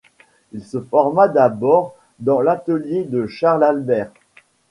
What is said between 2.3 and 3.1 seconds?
l'atelier